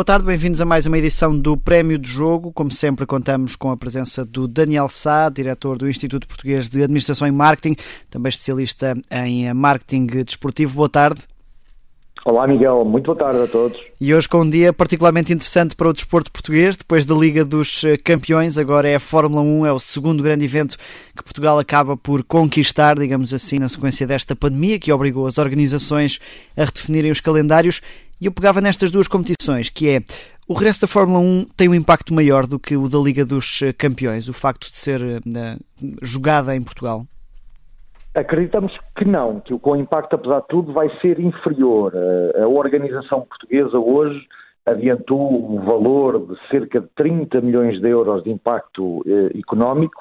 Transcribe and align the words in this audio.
Boa 0.00 0.04
tarde, 0.06 0.24
bem-vindos 0.24 0.62
a 0.62 0.64
mais 0.64 0.86
uma 0.86 0.96
edição 0.96 1.38
do 1.38 1.58
Prémio 1.58 1.98
de 1.98 2.08
Jogo. 2.08 2.50
Como 2.54 2.70
sempre, 2.70 3.04
contamos 3.04 3.54
com 3.54 3.70
a 3.70 3.76
presença 3.76 4.24
do 4.24 4.48
Daniel 4.48 4.88
Sá, 4.88 5.28
diretor 5.28 5.76
do 5.76 5.86
Instituto 5.86 6.26
Português 6.26 6.70
de 6.70 6.82
Administração 6.82 7.28
e 7.28 7.30
Marketing, 7.30 7.76
também 8.08 8.30
especialista 8.30 8.96
em 9.10 9.52
marketing 9.52 10.06
desportivo. 10.24 10.74
Boa 10.74 10.88
tarde. 10.88 11.20
Olá 12.22 12.46
Miguel, 12.46 12.84
muito 12.84 13.06
boa 13.06 13.16
tarde 13.16 13.44
a 13.44 13.46
todos. 13.46 13.80
E 13.98 14.14
hoje 14.14 14.28
com 14.28 14.42
um 14.42 14.50
dia 14.50 14.74
particularmente 14.74 15.32
interessante 15.32 15.74
para 15.74 15.88
o 15.88 15.92
desporto 15.92 16.30
português, 16.30 16.76
depois 16.76 17.06
da 17.06 17.14
Liga 17.14 17.46
dos 17.46 17.82
Campeões, 18.04 18.58
agora 18.58 18.86
é 18.86 18.96
a 18.96 19.00
Fórmula 19.00 19.40
1, 19.40 19.66
é 19.66 19.72
o 19.72 19.78
segundo 19.78 20.22
grande 20.22 20.44
evento 20.44 20.76
que 21.16 21.22
Portugal 21.22 21.58
acaba 21.58 21.96
por 21.96 22.22
conquistar, 22.22 22.98
digamos 22.98 23.32
assim, 23.32 23.58
na 23.58 23.70
sequência 23.70 24.06
desta 24.06 24.36
pandemia 24.36 24.78
que 24.78 24.92
obrigou 24.92 25.26
as 25.26 25.38
organizações 25.38 26.20
a 26.54 26.64
redefinirem 26.64 27.10
os 27.10 27.20
calendários. 27.20 27.80
E 28.20 28.26
eu 28.26 28.32
pegava 28.32 28.60
nestas 28.60 28.90
duas 28.90 29.08
competições, 29.08 29.70
que 29.70 29.88
é 29.88 30.02
o 30.46 30.52
resto 30.52 30.82
da 30.82 30.88
Fórmula 30.88 31.20
1 31.20 31.46
tem 31.56 31.70
um 31.70 31.74
impacto 31.74 32.12
maior 32.12 32.46
do 32.46 32.58
que 32.58 32.76
o 32.76 32.86
da 32.86 32.98
Liga 32.98 33.24
dos 33.24 33.60
Campeões, 33.78 34.28
o 34.28 34.34
facto 34.34 34.70
de 34.70 34.76
ser 34.76 35.00
uh, 35.00 35.94
jogada 36.02 36.54
em 36.54 36.60
Portugal. 36.60 37.06
Acreditamos 38.14 38.76
que 38.96 39.04
não, 39.04 39.40
que 39.40 39.54
o 39.54 39.76
impacto, 39.76 40.16
apesar 40.16 40.40
de 40.40 40.48
tudo, 40.48 40.72
vai 40.72 40.90
ser 41.00 41.20
inferior. 41.20 41.92
A 42.42 42.48
organização 42.48 43.20
portuguesa 43.22 43.78
hoje 43.78 44.26
adiantou 44.66 45.52
um 45.52 45.64
valor 45.64 46.26
de 46.26 46.48
cerca 46.48 46.80
de 46.80 46.88
30 46.96 47.40
milhões 47.40 47.80
de 47.80 47.88
euros 47.88 48.22
de 48.24 48.30
impacto 48.30 49.02
eh, 49.06 49.38
económico 49.38 50.00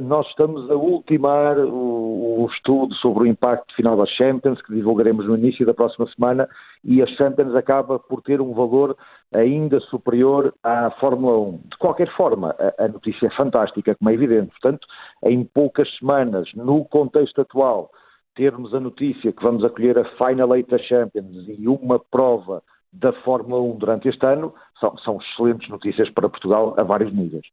nós 0.00 0.26
estamos 0.28 0.68
a 0.70 0.74
ultimar 0.74 1.58
o, 1.58 2.42
o, 2.42 2.48
estudo 2.52 2.94
sobre 2.96 3.24
o 3.24 3.26
impacto 3.26 3.74
final 3.74 3.96
das 3.96 4.10
Champions, 4.10 4.60
que 4.62 4.74
divulgaremos 4.74 5.26
no 5.26 5.36
início 5.36 5.64
da 5.64 5.72
próxima 5.72 6.06
semana, 6.14 6.48
e 6.82 7.00
a 7.00 7.06
Champions 7.06 7.54
acaba 7.54 7.98
por 7.98 8.20
ter 8.22 8.40
um 8.40 8.52
valor 8.52 8.96
ainda 9.34 9.78
superior 9.80 10.52
à 10.62 10.90
Fórmula 10.98 11.38
1. 11.38 11.60
De 11.70 11.78
qualquer 11.78 12.14
forma, 12.16 12.54
a, 12.58 12.84
a 12.84 12.88
notícia 12.88 13.26
é 13.26 13.30
fantástica, 13.30 13.94
como 13.94 14.10
é 14.10 14.14
evidente. 14.14 14.50
Portanto, 14.50 14.86
em 15.24 15.44
poucas 15.44 15.88
semanas, 15.98 16.48
no 16.54 16.84
contexto 16.84 17.40
atual, 17.40 17.90
termos 18.34 18.74
a 18.74 18.80
notícia 18.80 19.32
que 19.32 19.42
vamos 19.42 19.64
acolher 19.64 19.98
a 19.98 20.04
Final 20.16 20.56
Eight 20.56 20.68
da 20.70 20.78
Champions 20.78 21.46
e 21.48 21.68
uma 21.68 21.98
prova 21.98 22.62
da 22.92 23.12
Fórmula 23.22 23.60
1 23.60 23.78
durante 23.78 24.08
este 24.08 24.24
ano, 24.24 24.54
são, 24.78 24.96
são 24.98 25.18
excelentes 25.18 25.68
notícias 25.68 26.08
para 26.10 26.28
Portugal 26.28 26.74
a 26.76 26.82
vários 26.82 27.12
níveis. 27.12 27.44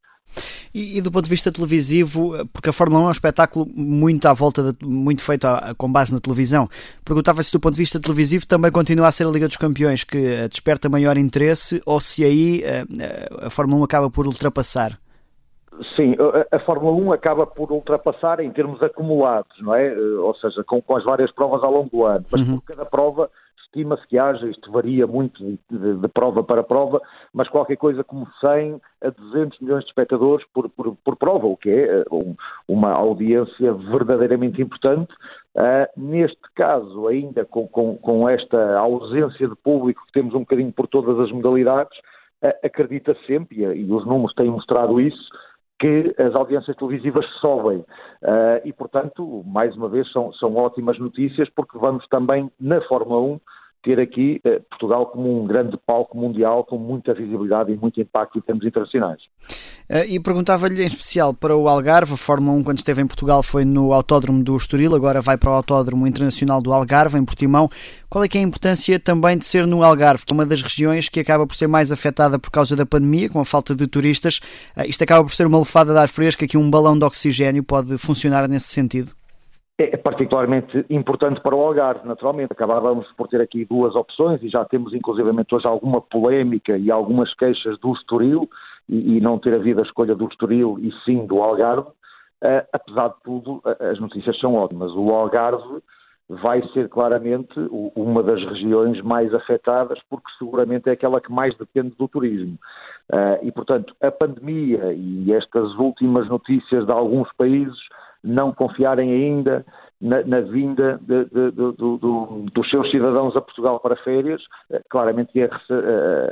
E, 0.73 0.97
e, 0.97 1.01
do 1.01 1.11
ponto 1.11 1.25
de 1.25 1.29
vista 1.29 1.51
televisivo, 1.51 2.47
porque 2.53 2.69
a 2.69 2.73
Fórmula 2.73 3.01
1 3.01 3.05
é 3.05 3.07
um 3.09 3.11
espetáculo 3.11 3.67
muito 3.75 4.25
à 4.25 4.33
volta, 4.33 4.71
de, 4.71 4.85
muito 4.85 5.21
feito 5.21 5.45
a, 5.45 5.73
com 5.77 5.91
base 5.91 6.13
na 6.13 6.19
televisão, 6.19 6.69
perguntava 7.03 7.43
se 7.43 7.51
do 7.51 7.59
ponto 7.59 7.73
de 7.73 7.79
vista 7.79 7.99
televisivo 7.99 8.47
também 8.47 8.71
continua 8.71 9.07
a 9.07 9.11
ser 9.11 9.27
a 9.27 9.29
Liga 9.29 9.47
dos 9.47 9.57
Campeões 9.57 10.03
que 10.03 10.17
eh, 10.17 10.47
desperta 10.47 10.87
maior 10.87 11.17
interesse 11.17 11.81
ou 11.85 11.99
se 11.99 12.23
aí 12.23 12.63
a, 12.63 12.67
eh, 12.67 12.83
eh, 12.99 13.45
a 13.47 13.49
Fórmula 13.49 13.81
1 13.81 13.83
acaba 13.83 14.09
por 14.09 14.25
ultrapassar. 14.25 14.97
Sim, 15.95 16.15
a, 16.19 16.55
a, 16.55 16.59
Fórmula 16.59 16.93
1 16.93 17.13
acaba 17.13 17.45
por 17.45 17.71
ultrapassar 17.71 18.39
em 18.39 18.51
termos 18.51 18.81
acumulados, 18.81 19.51
não 19.61 19.75
é? 19.75 19.93
Ou 19.93 20.35
seja, 20.35 20.63
com, 20.63 20.81
com 20.81 20.95
as 20.95 21.03
várias 21.03 21.31
provas 21.31 21.63
ao 21.63 21.71
longo 21.71 21.89
do 21.89 22.05
ano, 22.05 22.25
mas 22.31 22.47
uhum. 22.47 22.59
por 22.59 22.65
cada 22.65 22.85
prova 22.85 23.29
estima-se 23.71 24.05
que 24.07 24.19
haja, 24.19 24.47
isto 24.47 24.69
varia 24.69 25.07
muito 25.07 25.41
de, 25.43 25.57
de, 25.69 25.97
de, 25.97 26.07
prova 26.09 26.43
para 26.43 26.61
prova, 26.61 27.01
mas 27.33 27.47
qualquer 27.47 27.77
coisa 27.77 28.03
como 28.03 28.27
100 28.41 28.81
a 29.01 29.09
200 29.09 29.59
milhões 29.61 29.83
de 29.83 29.89
espectadores 29.89 30.45
por, 30.53 30.69
por, 30.69 30.95
por 30.97 31.15
prova, 31.15 31.47
o 31.47 31.55
que 31.55 31.69
é 31.69 31.99
eh, 31.99 32.03
um, 32.11 32.35
uma 32.67 32.91
audiência 32.91 33.73
verdadeiramente 33.73 34.61
importante. 34.61 35.11
Uh, 35.55 35.87
neste 35.97 36.41
caso, 36.55 37.07
ainda 37.07 37.45
com, 37.45 37.67
com, 37.67 37.97
com, 37.97 38.29
esta 38.29 38.77
ausência 38.77 39.47
de 39.47 39.55
público 39.55 40.05
que 40.05 40.13
temos 40.13 40.33
um 40.33 40.39
bocadinho 40.39 40.71
por 40.71 40.87
todas 40.87 41.19
as 41.19 41.31
modalidades, 41.31 41.97
uh, 42.43 42.53
acredita 42.63 43.15
sempre, 43.25 43.63
e, 43.63 43.63
e 43.63 43.91
os 43.91 44.05
números 44.05 44.33
têm 44.33 44.49
mostrado 44.49 44.99
isso, 44.99 45.29
que 45.79 46.13
as 46.19 46.35
audiências 46.35 46.77
televisivas 46.77 47.25
sobem. 47.39 47.79
Uh, 48.21 48.61
e, 48.63 48.71
portanto, 48.71 49.43
mais 49.47 49.75
uma 49.75 49.89
vez, 49.89 50.09
são, 50.11 50.31
são 50.33 50.55
ótimas 50.55 50.99
notícias, 50.99 51.49
porque 51.49 51.77
vamos 51.77 52.05
também, 52.07 52.51
na 52.59 52.79
Fórmula 52.81 53.19
1, 53.21 53.39
ter 53.83 53.99
aqui 53.99 54.39
eh, 54.43 54.59
Portugal 54.69 55.07
como 55.07 55.41
um 55.41 55.47
grande 55.47 55.77
palco 55.85 56.17
mundial 56.17 56.63
com 56.63 56.77
muita 56.77 57.13
visibilidade 57.13 57.71
e 57.71 57.77
muito 57.77 57.99
impacto 57.99 58.37
em 58.37 58.41
termos 58.41 58.65
internacionais. 58.65 59.21
Uh, 59.89 60.05
e 60.07 60.19
perguntava-lhe 60.19 60.83
em 60.83 60.85
especial 60.85 61.33
para 61.33 61.55
o 61.55 61.67
Algarve, 61.67 62.13
a 62.13 62.17
Fórmula 62.17 62.57
1 62.57 62.63
quando 62.63 62.77
esteve 62.77 63.01
em 63.01 63.07
Portugal 63.07 63.41
foi 63.41 63.65
no 63.65 63.91
Autódromo 63.91 64.43
do 64.43 64.55
Estoril, 64.55 64.95
agora 64.95 65.19
vai 65.19 65.37
para 65.37 65.49
o 65.49 65.53
Autódromo 65.53 66.07
Internacional 66.07 66.61
do 66.61 66.71
Algarve, 66.71 67.17
em 67.17 67.25
Portimão. 67.25 67.69
Qual 68.09 68.23
é 68.23 68.27
que 68.27 68.37
é 68.37 68.41
a 68.41 68.43
importância 68.43 68.99
também 68.99 69.37
de 69.37 69.45
ser 69.45 69.65
no 69.65 69.83
Algarve, 69.83 70.25
que 70.25 70.33
é 70.33 70.35
uma 70.35 70.45
das 70.45 70.61
regiões 70.61 71.09
que 71.09 71.19
acaba 71.19 71.47
por 71.47 71.55
ser 71.55 71.67
mais 71.67 71.91
afetada 71.91 72.37
por 72.37 72.51
causa 72.51 72.75
da 72.75 72.85
pandemia, 72.85 73.29
com 73.29 73.39
a 73.39 73.45
falta 73.45 73.75
de 73.75 73.87
turistas? 73.87 74.39
Uh, 74.77 74.83
isto 74.87 75.03
acaba 75.03 75.23
por 75.23 75.33
ser 75.33 75.47
uma 75.47 75.59
lefada 75.59 75.91
de 75.91 75.99
ar 75.99 76.07
fresco, 76.07 76.45
que 76.47 76.57
um 76.57 76.69
balão 76.69 76.97
de 76.97 77.03
oxigênio 77.03 77.63
pode 77.63 77.97
funcionar 77.97 78.47
nesse 78.47 78.67
sentido? 78.67 79.13
É 79.83 79.97
particularmente 79.97 80.85
importante 80.89 81.41
para 81.41 81.55
o 81.55 81.61
Algarve, 81.61 82.07
naturalmente. 82.07 82.51
Acabávamos 82.51 83.07
por 83.17 83.27
ter 83.27 83.41
aqui 83.41 83.65
duas 83.65 83.95
opções 83.95 84.41
e 84.43 84.49
já 84.49 84.65
temos 84.65 84.93
inclusivamente 84.93 85.53
hoje 85.53 85.67
alguma 85.67 86.01
polémica 86.01 86.77
e 86.77 86.91
algumas 86.91 87.33
queixas 87.35 87.77
do 87.79 87.93
Estoril 87.93 88.49
e, 88.87 89.17
e 89.17 89.21
não 89.21 89.39
ter 89.39 89.53
havido 89.53 89.79
a 89.79 89.83
escolha 89.83 90.15
do 90.15 90.27
Estoril 90.27 90.77
e 90.79 90.91
sim 91.05 91.25
do 91.25 91.41
Algarve. 91.41 91.87
Uh, 92.43 92.65
apesar 92.73 93.09
de 93.09 93.15
tudo, 93.23 93.61
as 93.79 93.99
notícias 93.99 94.39
são 94.39 94.55
ótimas. 94.55 94.91
O 94.93 95.09
Algarve 95.11 95.81
vai 96.27 96.65
ser 96.69 96.87
claramente 96.87 97.53
uma 97.95 98.23
das 98.23 98.41
regiões 98.45 99.01
mais 99.01 99.33
afetadas, 99.33 99.99
porque 100.09 100.29
seguramente 100.39 100.89
é 100.89 100.93
aquela 100.93 101.19
que 101.19 101.31
mais 101.31 101.53
depende 101.55 101.93
do 101.97 102.07
turismo. 102.07 102.57
Uh, 103.11 103.45
e, 103.45 103.51
portanto, 103.51 103.93
a 104.01 104.09
pandemia 104.09 104.93
e 104.93 105.33
estas 105.33 105.73
últimas 105.75 106.27
notícias 106.29 106.85
de 106.85 106.91
alguns 106.91 107.31
países 107.33 107.77
não 108.23 108.53
confiarem 108.53 109.11
ainda 109.11 109.65
na, 110.01 110.23
na 110.23 110.41
vinda 110.41 110.99
de, 111.01 111.25
de, 111.25 111.51
de, 111.51 112.51
dos 112.51 112.69
seus 112.69 112.89
cidadãos 112.89 113.35
a 113.35 113.41
Portugal 113.41 113.79
para 113.79 113.95
férias. 113.97 114.41
Eh, 114.71 114.81
claramente 114.89 115.31
a, 115.41 115.49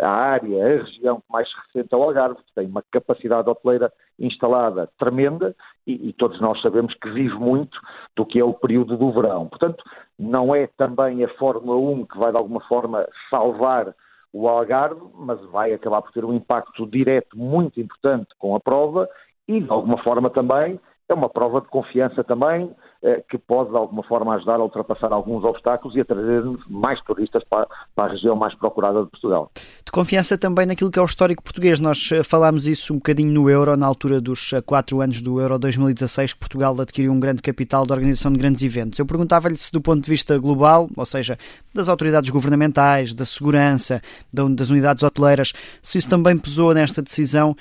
a 0.01 0.09
área, 0.09 0.66
a 0.66 0.83
região 0.83 1.17
que 1.17 1.31
mais 1.31 1.47
recente 1.53 1.94
é 1.94 1.95
o 1.95 2.03
Algarve, 2.03 2.38
que 2.38 2.53
tem 2.55 2.67
uma 2.67 2.83
capacidade 2.91 3.47
hoteleira 3.47 3.91
instalada 4.19 4.89
tremenda 4.97 5.55
e, 5.85 6.09
e, 6.09 6.13
todos 6.13 6.41
nós 6.41 6.59
sabemos 6.61 6.94
que 6.95 7.09
vive 7.11 7.35
muito 7.35 7.79
do 8.16 8.25
que 8.25 8.39
é 8.39 8.44
o 8.44 8.53
período 8.53 8.97
do 8.97 9.11
verão. 9.11 9.47
Portanto, 9.47 9.83
não 10.17 10.53
é 10.53 10.67
também 10.75 11.23
a 11.23 11.29
Fórmula 11.35 11.78
1 11.78 12.05
que 12.07 12.17
vai 12.17 12.31
de 12.31 12.38
alguma 12.38 12.61
forma 12.61 13.07
salvar 13.29 13.94
o 14.33 14.47
Algarve, 14.47 15.01
mas 15.16 15.39
vai 15.51 15.73
acabar 15.73 16.01
por 16.01 16.11
ter 16.11 16.25
um 16.25 16.33
impacto 16.33 16.85
direto 16.88 17.38
muito 17.38 17.79
importante 17.79 18.28
com 18.38 18.55
a 18.55 18.59
prova 18.59 19.07
e, 19.47 19.59
de 19.61 19.72
alguma 19.72 19.97
forma, 20.03 20.29
também 20.29 20.79
é 21.09 21.14
uma 21.14 21.30
prova 21.30 21.59
de 21.59 21.68
confiança 21.68 22.24
também, 22.24 22.72
eh, 23.02 23.24
que 23.30 23.38
pode 23.38 23.72
de 23.72 23.75
alguma 23.75 24.03
forma 24.03 24.36
ajudar 24.36 24.56
a 24.56 24.64
ultrapassar 24.64 25.12
alguns 25.12 25.44
obstáculos 25.44 25.96
e 25.96 26.02
a 26.02 26.06
trazer 26.06 26.44
mais 26.70 27.02
turistas 27.02 27.44
para, 27.50 27.68
para, 27.96 28.09
a 28.09 28.14
região 28.14 28.36
mais 28.36 28.53
procurada 28.56 29.03
de 29.03 29.09
Portugal. 29.09 29.50
De 29.84 29.92
confiança 29.92 30.38
também 30.38 30.68
naquilo 30.68 30.92
que 30.92 31.00
é 31.00 31.02
o 31.02 31.06
histórico 31.06 31.42
português. 31.42 31.80
Nós 31.80 32.12
eh, 32.12 32.22
falámos 32.22 32.68
isso 32.68 32.94
um 32.94 32.97
bocadinho 32.97 33.31
no 33.31 33.50
Euro, 33.50 33.75
na 33.75 33.88
altura 33.88 34.22
dos 34.22 34.53
eh, 34.53 34.62
quatro 34.62 35.02
anos 35.02 35.20
do 35.22 35.42
Euro 35.42 35.58
2016, 35.58 36.34
que 36.34 36.40
Portugal 36.40 36.80
adquiriu 36.80 37.12
um 37.12 37.20
grande 37.20 37.41
capital 37.41 37.88
de 37.88 37.91
organização 37.91 38.31
de 38.31 38.38
grandes 38.38 38.62
eventos. 38.62 39.00
Eu 39.00 39.06
perguntava-lhe 39.06 39.58
se, 39.58 39.72
do 39.72 39.81
ponto 39.81 40.03
de 40.03 40.09
vista 40.09 40.38
global, 40.38 40.88
ou 40.96 41.06
seja, 41.06 41.38
das 41.74 41.90
autoridades 41.90 42.30
governamentais, 42.30 43.16
da 43.16 43.26
segurança, 43.26 44.02
das 44.31 44.70
unidades 44.70 45.02
hoteleiras, 45.02 45.53
se 45.81 45.97
isso 45.97 46.09
também 46.09 46.38
pesou 46.38 46.74
nesta 46.74 47.02
decisão 47.02 47.56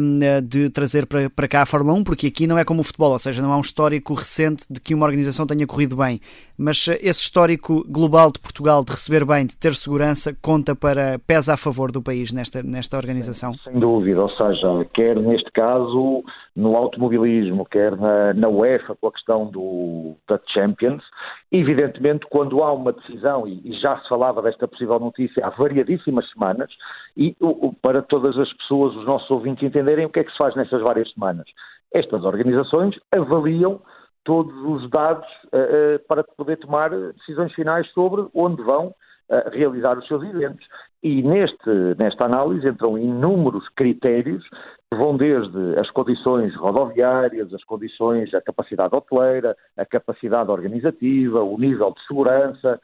um, 0.00 0.42
de 0.42 0.70
trazer 0.70 1.06
para, 1.06 1.30
para 1.30 1.48
cá 1.48 1.62
a 1.62 1.66
Fórmula 1.66 1.98
1, 1.98 2.04
porque 2.04 2.26
aqui 2.26 2.46
não 2.46 2.58
é 2.58 2.64
como 2.64 2.80
o 2.80 2.84
futebol, 2.92 3.12
ou 3.12 3.18
seja, 3.18 3.42
não 3.42 3.52
há 3.52 3.56
um 3.56 3.60
histórico 3.60 4.14
recente 4.14 4.64
de 4.70 4.80
que 4.80 4.94
uma 4.94 5.06
organização 5.06 5.46
tenha 5.46 5.66
corrido 5.66 5.96
bem, 5.96 6.20
mas 6.58 6.86
eh, 6.88 6.98
esse 7.02 7.20
histórico 7.20 7.84
global 7.88 8.30
de 8.30 8.38
Portugal 8.38 8.84
de 8.84 8.92
receber 8.92 9.24
bem, 9.24 9.46
de 9.46 9.56
ter 9.56 9.74
segurança, 9.74 10.36
conta 10.40 10.76
para, 10.76 11.18
pesa 11.26 11.54
a 11.54 11.56
favor 11.56 11.90
do 11.90 12.02
país 12.02 12.32
nesta, 12.32 12.62
nesta 12.62 12.96
organização? 12.96 13.54
Sem 13.64 13.78
dúvida, 13.78 14.22
ou 14.22 14.30
seja, 14.30 14.86
quer 14.94 15.16
neste 15.16 15.50
caso 15.50 16.22
no 16.54 16.76
automobilismo, 16.76 17.64
quer 17.64 17.96
na, 17.96 18.34
na 18.34 18.48
UEFA 18.48 18.94
com 19.00 19.08
a 19.08 19.12
questão 19.12 19.46
do, 19.46 20.14
da 20.28 20.38
Champions, 20.48 21.02
evidentemente 21.50 22.26
quando 22.28 22.62
há 22.62 22.72
uma 22.72 22.92
decisão, 22.92 23.48
e, 23.48 23.60
e 23.64 23.72
já 23.80 23.98
se 23.98 24.08
falava 24.08 24.42
desta 24.42 24.68
possível 24.68 25.00
notícia 25.00 25.44
há 25.46 25.50
variadíssimas 25.50 26.30
semanas, 26.30 26.70
e 27.16 27.34
o, 27.40 27.72
para 27.72 28.02
todas 28.02 28.38
as 28.38 28.52
pessoas, 28.54 28.94
os 28.94 29.06
nossos 29.06 29.30
ouvintes 29.30 29.62
entenderem 29.64 30.04
o 30.04 30.10
que 30.10 30.20
é 30.20 30.24
que 30.24 30.30
se 30.30 30.38
faz 30.38 30.54
nessas 30.54 30.82
várias 30.82 31.10
semanas. 31.12 31.46
Estas 31.92 32.24
organizações 32.24 32.98
avaliam 33.10 33.80
todos 34.24 34.54
os 34.64 34.88
dados 34.90 35.26
uh, 35.46 35.98
para 36.08 36.24
poder 36.24 36.56
tomar 36.58 36.90
decisões 36.90 37.52
finais 37.54 37.88
sobre 37.92 38.26
onde 38.34 38.62
vão 38.62 38.88
uh, 38.88 39.50
realizar 39.50 39.98
os 39.98 40.06
seus 40.06 40.22
eventos. 40.22 40.66
E 41.02 41.22
neste, 41.22 41.70
nesta 41.98 42.24
análise 42.24 42.68
entram 42.68 42.96
inúmeros 42.96 43.68
critérios 43.70 44.44
que 44.90 44.96
vão 44.96 45.16
desde 45.16 45.78
as 45.78 45.90
condições 45.90 46.54
rodoviárias, 46.54 47.52
as 47.52 47.64
condições, 47.64 48.32
a 48.32 48.40
capacidade 48.40 48.94
hoteleira, 48.94 49.56
a 49.76 49.84
capacidade 49.84 50.50
organizativa, 50.50 51.42
o 51.42 51.58
nível 51.58 51.92
de 51.92 52.06
segurança, 52.06 52.80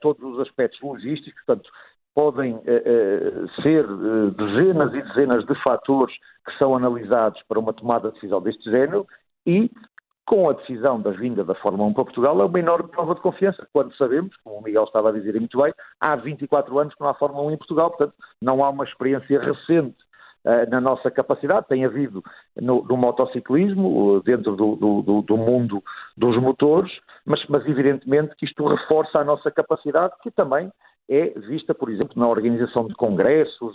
todos 0.00 0.22
os 0.22 0.40
aspectos 0.40 0.80
logísticos. 0.80 1.40
Portanto, 1.44 1.70
podem 2.14 2.54
uh, 2.54 3.62
ser 3.62 3.84
uh, 3.84 4.30
dezenas 4.32 4.94
e 4.94 5.02
dezenas 5.02 5.44
de 5.46 5.54
fatores 5.62 6.14
que 6.46 6.56
são 6.58 6.76
analisados 6.76 7.40
para 7.48 7.58
uma 7.58 7.72
tomada 7.72 8.08
de 8.08 8.14
decisão 8.14 8.40
deste 8.40 8.70
género 8.70 9.06
e 9.46 9.70
com 10.26 10.48
a 10.48 10.52
decisão 10.52 11.00
da 11.00 11.10
vinda 11.10 11.42
da 11.42 11.54
Fórmula 11.56 11.88
1 11.90 11.94
para 11.94 12.04
Portugal 12.04 12.40
é 12.40 12.44
uma 12.44 12.58
enorme 12.58 12.88
prova 12.88 13.14
de 13.14 13.20
confiança, 13.20 13.66
quando 13.72 13.94
sabemos, 13.96 14.36
como 14.44 14.56
o 14.56 14.62
Miguel 14.62 14.84
estava 14.84 15.08
a 15.08 15.12
dizer 15.12 15.34
muito 15.34 15.60
bem, 15.60 15.74
há 16.00 16.14
24 16.14 16.78
anos 16.78 16.94
que 16.94 17.00
não 17.00 17.08
há 17.08 17.14
Fórmula 17.14 17.48
1 17.48 17.50
em 17.52 17.56
Portugal, 17.56 17.90
portanto 17.90 18.14
não 18.40 18.64
há 18.64 18.70
uma 18.70 18.84
experiência 18.84 19.40
recente 19.40 19.96
na 20.70 20.80
nossa 20.80 21.10
capacidade, 21.10 21.68
tem 21.68 21.84
havido 21.84 22.22
no, 22.60 22.82
no 22.82 22.96
motociclismo, 22.96 24.20
dentro 24.24 24.56
do, 24.56 24.74
do, 24.76 25.22
do, 25.22 25.36
mundo 25.36 25.82
dos 26.16 26.36
motores, 26.40 26.90
mas, 27.24 27.44
mas 27.48 27.64
evidentemente 27.66 28.34
que 28.36 28.46
isto 28.46 28.66
reforça 28.66 29.20
a 29.20 29.24
nossa 29.24 29.50
capacidade, 29.52 30.14
que 30.20 30.32
também 30.32 30.72
é 31.12 31.38
vista, 31.40 31.74
por 31.74 31.90
exemplo, 31.90 32.12
na 32.16 32.26
organização 32.26 32.86
de 32.86 32.94
congressos, 32.94 33.74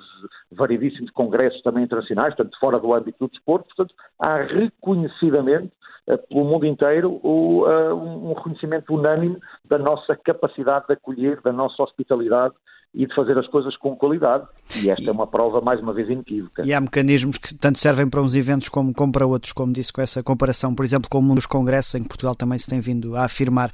variedíssimos 0.51 1.11
congressos 1.11 1.61
também 1.61 1.83
internacionais, 1.83 2.35
portanto, 2.35 2.57
fora 2.59 2.79
do 2.79 2.93
âmbito 2.93 3.17
do 3.19 3.29
desporto, 3.29 3.67
portanto, 3.75 3.93
há 4.19 4.37
reconhecidamente 4.37 5.71
uh, 6.07 6.17
pelo 6.27 6.45
mundo 6.45 6.65
inteiro 6.65 7.19
uh, 7.23 7.93
um 7.93 8.33
reconhecimento 8.33 8.93
unânime 8.93 9.37
da 9.65 9.77
nossa 9.77 10.15
capacidade 10.15 10.87
de 10.87 10.93
acolher, 10.93 11.39
da 11.41 11.53
nossa 11.53 11.83
hospitalidade 11.83 12.55
e 12.93 13.05
de 13.05 13.13
fazer 13.13 13.37
as 13.37 13.47
coisas 13.47 13.75
com 13.77 13.95
qualidade. 13.95 14.45
E 14.75 14.89
esta 14.89 15.09
é 15.09 15.11
uma 15.11 15.27
prova, 15.27 15.61
mais 15.61 15.79
uma 15.79 15.93
vez, 15.93 16.09
inequívoca. 16.09 16.63
E 16.65 16.73
há 16.73 16.81
mecanismos 16.81 17.37
que 17.37 17.53
tanto 17.53 17.77
servem 17.79 18.09
para 18.09 18.21
uns 18.21 18.35
eventos 18.35 18.69
como, 18.69 18.93
como 18.93 19.11
para 19.11 19.25
outros, 19.25 19.53
como 19.53 19.71
disse 19.71 19.93
com 19.93 20.01
essa 20.01 20.23
comparação, 20.23 20.73
por 20.73 20.83
exemplo, 20.83 21.09
com 21.09 21.19
um 21.19 21.35
dos 21.35 21.45
congressos 21.45 21.95
em 21.95 22.01
que 22.01 22.09
Portugal 22.09 22.35
também 22.35 22.57
se 22.57 22.67
tem 22.67 22.79
vindo 22.79 23.15
a 23.15 23.25
afirmar. 23.25 23.71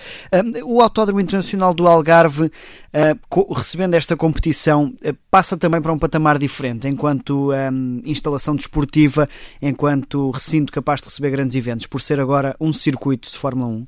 o 0.65 0.81
Autódromo 0.81 1.21
Internacional 1.21 1.74
do 1.74 1.88
Algarve, 1.88 2.45
uh, 2.45 3.54
recebendo 3.54 3.94
esta 3.94 4.15
competição, 4.18 4.94
uh, 5.06 5.18
passa 5.31 5.57
também 5.57 5.81
para 5.81 5.94
um 5.94 5.98
patamar 5.98 6.38
diferente, 6.38 6.88
enquanto 6.88 7.51
um, 7.51 8.01
instalação 8.06 8.56
desportiva, 8.56 9.27
enquanto 9.62 10.31
recinto 10.31 10.71
capaz 10.71 11.01
de 11.01 11.07
receber 11.07 11.31
grandes 11.31 11.56
eventos, 11.56 11.88
por 11.88 12.01
ser 12.01 12.19
agora 12.19 12.56
um 12.59 12.74
circuito 12.74 13.30
de 13.30 13.38
Fórmula 13.38 13.69
1. 13.69 13.88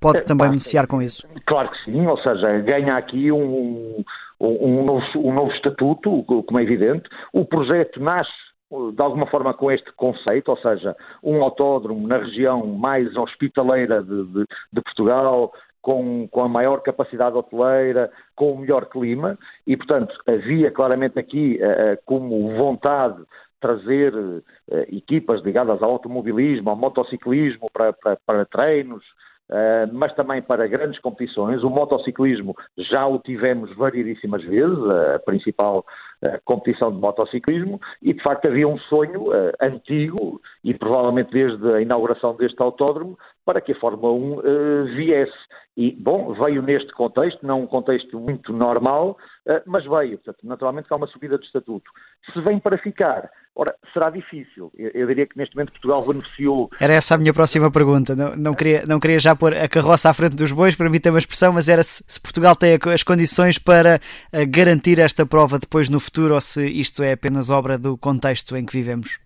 Pode 0.00 0.24
também 0.24 0.46
beneficiar 0.46 0.86
com 0.86 1.02
isso? 1.02 1.26
Claro 1.44 1.68
que 1.70 1.84
sim, 1.84 2.06
ou 2.06 2.16
seja, 2.18 2.58
ganha 2.60 2.96
aqui 2.96 3.32
um, 3.32 4.04
um, 4.40 4.84
novo, 4.84 5.04
um 5.16 5.34
novo 5.34 5.52
estatuto, 5.52 6.22
como 6.24 6.58
é 6.58 6.62
evidente. 6.62 7.08
O 7.32 7.44
projeto 7.44 8.00
nasce 8.00 8.30
de 8.70 9.02
alguma 9.02 9.26
forma 9.26 9.54
com 9.54 9.72
este 9.72 9.90
conceito, 9.92 10.50
ou 10.50 10.58
seja, 10.58 10.94
um 11.22 11.42
autódromo 11.42 12.06
na 12.06 12.18
região 12.18 12.66
mais 12.66 13.16
hospitaleira 13.16 14.02
de, 14.02 14.24
de, 14.26 14.44
de 14.72 14.82
Portugal, 14.82 15.52
com, 15.80 16.28
com, 16.28 16.42
a 16.42 16.48
maior 16.48 16.82
capacidade 16.82 17.36
hoteleira, 17.36 18.10
com 18.36 18.52
o 18.52 18.58
melhor 18.58 18.86
clima, 18.86 19.38
e 19.66 19.74
portanto 19.76 20.14
havia 20.26 20.70
claramente 20.70 21.18
aqui 21.18 21.58
uh, 21.62 21.98
como 22.04 22.56
vontade 22.56 23.22
trazer 23.58 24.14
uh, 24.14 24.42
equipas 24.88 25.42
ligadas 25.42 25.82
ao 25.82 25.92
automobilismo, 25.92 26.68
ao 26.68 26.76
motociclismo 26.76 27.68
para, 27.72 27.92
para, 27.94 28.16
para 28.16 28.44
treinos, 28.44 29.02
Uh, 29.50 29.88
mas 29.92 30.14
também 30.14 30.42
para 30.42 30.66
grandes 30.66 31.00
competições. 31.00 31.62
O 31.62 31.70
motociclismo 31.70 32.54
já 32.76 33.06
o 33.06 33.18
tivemos 33.18 33.74
variedíssimas 33.74 34.44
vezes, 34.44 34.78
a 35.14 35.18
principal 35.20 35.86
uh, 36.22 36.38
competição 36.44 36.92
de 36.92 36.98
motociclismo, 36.98 37.80
e 38.02 38.12
de 38.12 38.22
facto 38.22 38.46
havia 38.46 38.68
um 38.68 38.78
sonho 38.78 39.28
uh, 39.28 39.52
antigo, 39.58 40.38
e 40.62 40.74
provavelmente 40.74 41.32
desde 41.32 41.66
a 41.72 41.80
inauguração 41.80 42.36
deste 42.36 42.60
autódromo, 42.60 43.18
para 43.46 43.62
que 43.62 43.72
a 43.72 43.80
Fórmula 43.80 44.12
1 44.12 44.84
viesse. 44.96 45.32
E, 45.74 45.92
bom, 45.92 46.34
veio 46.34 46.60
neste 46.60 46.92
contexto, 46.92 47.46
não 47.46 47.62
um 47.62 47.66
contexto 47.66 48.20
muito 48.20 48.52
normal, 48.52 49.16
mas 49.64 49.84
veio. 49.84 50.18
Portanto, 50.18 50.38
naturalmente 50.42 50.88
que 50.88 50.92
há 50.92 50.96
uma 50.96 51.06
subida 51.06 51.38
de 51.38 51.46
estatuto. 51.46 51.90
Se 52.34 52.40
vem 52.42 52.58
para 52.58 52.76
ficar, 52.76 53.30
Ora, 53.60 53.74
será 53.92 54.08
difícil. 54.08 54.70
Eu, 54.78 54.92
eu, 54.94 55.06
diria 55.08 55.26
que 55.26 55.36
neste 55.36 55.56
momento 55.56 55.72
Portugal 55.72 56.06
beneficiou. 56.06 56.70
Era 56.80 56.94
essa 56.94 57.16
a 57.16 57.18
minha 57.18 57.34
próxima 57.34 57.68
pergunta. 57.72 58.14
Não, 58.14 58.36
não, 58.36 58.54
queria, 58.54 58.84
não 58.86 59.00
queria 59.00 59.18
já 59.18 59.34
pôr 59.34 59.52
a 59.52 59.68
carroça 59.68 60.08
à 60.08 60.14
frente 60.14 60.36
dos 60.36 60.52
bois, 60.52 60.76
para 60.76 60.88
mim 60.88 61.00
ter 61.00 61.10
uma 61.10 61.18
expressão, 61.18 61.52
mas 61.52 61.68
era 61.68 61.82
se, 61.82 62.04
se 62.06 62.20
Portugal 62.20 62.54
tem 62.54 62.78
as 62.94 63.02
condições 63.02 63.58
para 63.58 63.96
uh, 64.32 64.46
garantir 64.48 65.00
esta 65.00 65.26
prova 65.26 65.58
depois 65.58 65.90
no 65.90 65.98
futuro 65.98 66.34
ou 66.34 66.40
se 66.40 66.64
isto 66.66 67.02
é 67.02 67.14
apenas 67.14 67.50
obra 67.50 67.76
do 67.76 67.98
contexto 67.98 68.56
em 68.56 68.64
que 68.64 68.72
vivemos. 68.72 69.18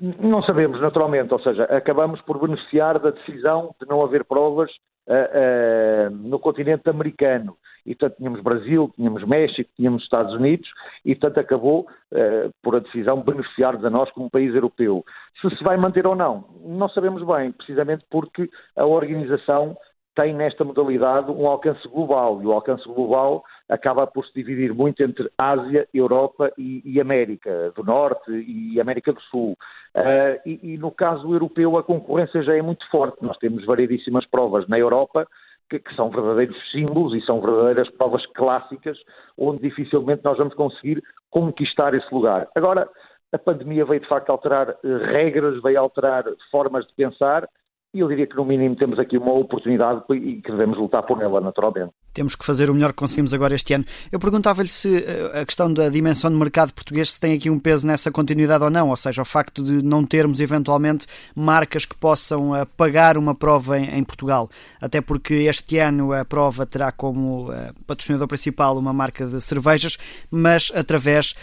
Não 0.00 0.42
sabemos, 0.44 0.80
naturalmente, 0.80 1.34
ou 1.34 1.40
seja, 1.40 1.64
acabamos 1.64 2.22
por 2.22 2.40
beneficiar 2.40 2.98
da 2.98 3.10
decisão 3.10 3.74
de 3.78 3.86
não 3.86 4.02
haver 4.02 4.24
provas 4.24 4.70
uh, 5.06 5.12
uh, 5.12 6.10
no 6.10 6.38
continente 6.38 6.88
americano 6.88 7.54
e 7.88 7.94
portanto 7.94 8.18
tínhamos 8.18 8.42
Brasil, 8.42 8.92
tínhamos 8.94 9.24
México, 9.24 9.70
tínhamos 9.74 10.02
Estados 10.02 10.34
Unidos 10.34 10.68
e 11.04 11.14
portanto 11.14 11.38
acabou 11.38 11.88
uh, 12.12 12.52
por 12.62 12.76
a 12.76 12.80
decisão 12.80 13.22
beneficiar-nos 13.22 13.84
a 13.84 13.88
nós 13.88 14.10
como 14.12 14.30
país 14.30 14.54
europeu. 14.54 15.02
Se 15.40 15.48
se 15.56 15.64
vai 15.64 15.78
manter 15.78 16.06
ou 16.06 16.14
não, 16.14 16.44
não 16.64 16.88
sabemos 16.90 17.24
bem, 17.26 17.50
precisamente 17.52 18.04
porque 18.10 18.50
a 18.76 18.84
organização 18.84 19.74
tem 20.14 20.34
nesta 20.34 20.64
modalidade 20.64 21.30
um 21.30 21.46
alcance 21.46 21.86
global 21.88 22.42
e 22.42 22.46
o 22.46 22.52
alcance 22.52 22.84
global 22.84 23.42
acaba 23.68 24.06
por 24.06 24.26
se 24.26 24.34
dividir 24.34 24.74
muito 24.74 25.02
entre 25.02 25.30
Ásia, 25.38 25.88
Europa 25.94 26.52
e, 26.58 26.82
e 26.84 27.00
América 27.00 27.72
do 27.74 27.84
Norte 27.84 28.30
e 28.32 28.80
América 28.80 29.12
do 29.12 29.20
Sul. 29.22 29.56
Uh, 29.94 30.40
e, 30.44 30.74
e, 30.74 30.78
no 30.78 30.90
caso 30.90 31.32
europeu 31.32 31.78
a 31.78 31.82
concorrência 31.82 32.42
já 32.42 32.54
é 32.54 32.60
muito 32.60 32.84
forte. 32.90 33.22
Nós 33.22 33.38
temos 33.38 33.64
variedíssimas 33.64 34.26
provas 34.26 34.66
na 34.68 34.78
Europa 34.78 35.26
que, 35.68 35.78
que, 35.78 35.94
são 35.94 36.10
verdadeiros 36.10 36.56
símbolos 36.70 37.14
e 37.14 37.24
são 37.24 37.40
verdadeiras 37.40 37.90
provas 37.90 38.24
clássicas, 38.34 38.98
onde 39.36 39.62
dificilmente 39.62 40.24
nós 40.24 40.38
vamos 40.38 40.54
conseguir 40.54 41.02
conquistar 41.30 41.94
esse 41.94 42.12
lugar. 42.12 42.48
Agora, 42.54 42.88
a 43.32 43.38
pandemia 43.38 43.84
veio 43.84 44.00
de 44.00 44.08
facto 44.08 44.30
alterar 44.30 44.70
eh, 44.70 44.96
regras, 45.12 45.62
veio 45.62 45.80
alterar 45.80 46.24
formas 46.50 46.86
de 46.86 46.94
pensar 46.94 47.48
e 47.94 48.00
eu 48.00 48.08
diria 48.08 48.26
que, 48.26 48.36
no 48.36 48.44
mínimo, 48.44 48.76
temos 48.76 48.98
aqui 48.98 49.16
uma 49.16 49.32
oportunidade 49.32 50.02
e 50.10 50.42
que 50.42 50.50
devemos 50.50 50.76
lutar 50.76 51.02
por 51.04 51.22
ela, 51.22 51.40
naturalmente. 51.40 51.90
Temos 52.12 52.36
que 52.36 52.44
fazer 52.44 52.68
o 52.68 52.74
melhor 52.74 52.90
que 52.90 52.96
conseguimos 52.96 53.32
agora 53.32 53.54
este 53.54 53.72
ano. 53.72 53.84
Eu 54.12 54.18
perguntava-lhe 54.18 54.68
se 54.68 55.04
eh, 55.04 55.40
a 55.40 55.46
questão 55.46 55.72
da 55.72 55.88
dimensão 55.88 56.30
do 56.30 56.36
mercado 56.36 56.74
português 56.74 57.12
se 57.12 57.20
tem 57.20 57.34
aqui 57.34 57.48
um 57.48 57.58
peso 57.58 57.86
nessa 57.86 58.10
continuidade 58.10 58.62
ou 58.62 58.68
não, 58.68 58.90
ou 58.90 58.96
seja, 58.96 59.22
o 59.22 59.24
facto 59.24 59.62
de 59.62 59.82
não 59.82 60.04
termos 60.04 60.38
eventualmente 60.38 61.06
marcas 61.34 61.86
que 61.86 61.96
possam 61.96 62.50
uh, 62.50 62.66
pagar 62.76 63.16
uma 63.16 63.34
prova 63.34 63.78
em, 63.78 64.04
Portugal. 64.04 64.50
Até 64.80 65.00
porque 65.00 65.34
este 65.48 65.78
ano 65.78 66.12
a 66.12 66.24
prova 66.24 66.66
terá 66.66 66.92
como 66.92 67.50
uh, 67.50 67.54
patrocinador 67.86 68.28
principal 68.28 68.76
uma 68.76 68.92
marca 68.92 69.24
de 69.26 69.40
cervejas, 69.40 69.96
mas 70.30 70.70
através 70.74 71.34